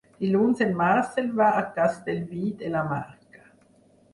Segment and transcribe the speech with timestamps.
[0.21, 3.45] Dilluns en Marcel va a Castellví de la Marca.